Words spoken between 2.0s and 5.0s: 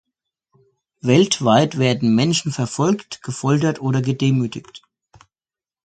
Menschen verfolgt, gefoltert oder gedemütigt.